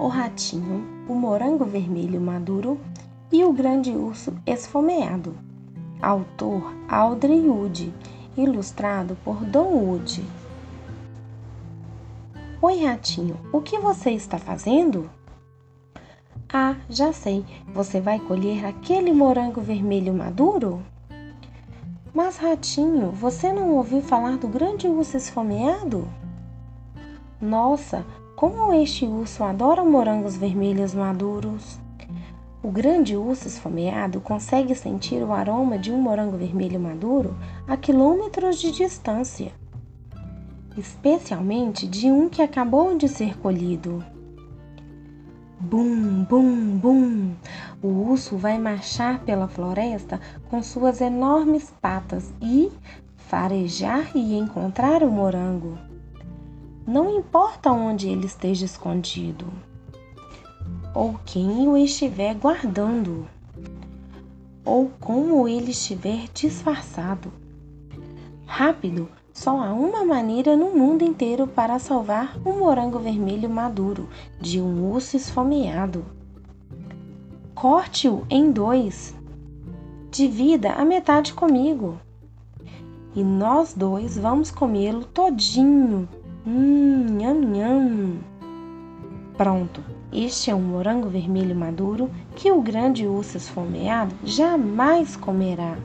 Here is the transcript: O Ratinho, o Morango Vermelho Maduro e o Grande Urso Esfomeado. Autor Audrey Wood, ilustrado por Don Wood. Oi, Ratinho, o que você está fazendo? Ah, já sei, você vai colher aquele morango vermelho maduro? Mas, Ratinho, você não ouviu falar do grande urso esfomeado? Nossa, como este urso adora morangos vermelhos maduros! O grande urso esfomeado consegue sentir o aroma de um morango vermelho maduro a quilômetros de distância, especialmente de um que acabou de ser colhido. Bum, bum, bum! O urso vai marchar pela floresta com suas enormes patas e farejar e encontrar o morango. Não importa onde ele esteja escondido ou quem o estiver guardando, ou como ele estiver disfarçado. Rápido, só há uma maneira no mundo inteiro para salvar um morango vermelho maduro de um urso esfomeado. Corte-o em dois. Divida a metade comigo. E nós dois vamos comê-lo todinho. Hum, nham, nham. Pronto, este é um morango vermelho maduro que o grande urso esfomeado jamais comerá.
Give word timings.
O 0.00 0.08
Ratinho, 0.08 1.04
o 1.06 1.14
Morango 1.14 1.66
Vermelho 1.66 2.18
Maduro 2.22 2.80
e 3.30 3.44
o 3.44 3.52
Grande 3.52 3.90
Urso 3.90 4.32
Esfomeado. 4.46 5.36
Autor 6.00 6.74
Audrey 6.88 7.46
Wood, 7.46 7.92
ilustrado 8.34 9.14
por 9.22 9.44
Don 9.44 9.66
Wood. 9.66 10.24
Oi, 12.62 12.82
Ratinho, 12.82 13.36
o 13.52 13.60
que 13.60 13.78
você 13.78 14.12
está 14.12 14.38
fazendo? 14.38 15.10
Ah, 16.50 16.76
já 16.88 17.12
sei, 17.12 17.44
você 17.68 18.00
vai 18.00 18.18
colher 18.18 18.64
aquele 18.64 19.12
morango 19.12 19.60
vermelho 19.60 20.14
maduro? 20.14 20.82
Mas, 22.14 22.38
Ratinho, 22.38 23.10
você 23.10 23.52
não 23.52 23.74
ouviu 23.74 24.00
falar 24.00 24.38
do 24.38 24.48
grande 24.48 24.88
urso 24.88 25.18
esfomeado? 25.18 26.08
Nossa, 27.38 28.02
como 28.40 28.72
este 28.72 29.04
urso 29.04 29.44
adora 29.44 29.84
morangos 29.84 30.34
vermelhos 30.34 30.94
maduros! 30.94 31.78
O 32.62 32.70
grande 32.70 33.14
urso 33.14 33.46
esfomeado 33.46 34.18
consegue 34.18 34.74
sentir 34.74 35.22
o 35.22 35.30
aroma 35.30 35.78
de 35.78 35.92
um 35.92 36.00
morango 36.00 36.38
vermelho 36.38 36.80
maduro 36.80 37.36
a 37.68 37.76
quilômetros 37.76 38.58
de 38.58 38.72
distância, 38.72 39.52
especialmente 40.74 41.86
de 41.86 42.10
um 42.10 42.30
que 42.30 42.40
acabou 42.40 42.96
de 42.96 43.08
ser 43.08 43.38
colhido. 43.40 44.02
Bum, 45.60 46.24
bum, 46.24 46.78
bum! 46.78 47.34
O 47.82 47.88
urso 47.88 48.38
vai 48.38 48.58
marchar 48.58 49.20
pela 49.20 49.48
floresta 49.48 50.18
com 50.48 50.62
suas 50.62 51.02
enormes 51.02 51.74
patas 51.78 52.32
e 52.40 52.72
farejar 53.18 54.12
e 54.14 54.34
encontrar 54.34 55.02
o 55.02 55.10
morango. 55.10 55.89
Não 56.86 57.18
importa 57.18 57.70
onde 57.70 58.08
ele 58.08 58.26
esteja 58.26 58.64
escondido 58.64 59.46
ou 60.94 61.18
quem 61.24 61.68
o 61.68 61.76
estiver 61.76 62.34
guardando, 62.34 63.26
ou 64.64 64.90
como 65.00 65.46
ele 65.46 65.70
estiver 65.70 66.26
disfarçado. 66.34 67.32
Rápido, 68.44 69.08
só 69.32 69.60
há 69.60 69.72
uma 69.72 70.04
maneira 70.04 70.56
no 70.56 70.74
mundo 70.76 71.04
inteiro 71.04 71.46
para 71.46 71.78
salvar 71.78 72.36
um 72.44 72.58
morango 72.58 72.98
vermelho 72.98 73.48
maduro 73.48 74.08
de 74.40 74.60
um 74.60 74.90
urso 74.90 75.16
esfomeado. 75.16 76.04
Corte-o 77.54 78.26
em 78.28 78.50
dois. 78.50 79.14
Divida 80.10 80.72
a 80.72 80.84
metade 80.84 81.32
comigo. 81.32 82.00
E 83.14 83.22
nós 83.22 83.74
dois 83.74 84.18
vamos 84.18 84.50
comê-lo 84.50 85.04
todinho. 85.04 86.08
Hum, 86.46 87.18
nham, 87.18 87.38
nham. 87.42 88.18
Pronto, 89.36 89.82
este 90.10 90.50
é 90.50 90.54
um 90.54 90.60
morango 90.62 91.08
vermelho 91.08 91.54
maduro 91.54 92.10
que 92.34 92.50
o 92.50 92.62
grande 92.62 93.06
urso 93.06 93.36
esfomeado 93.36 94.14
jamais 94.24 95.16
comerá. 95.16 95.76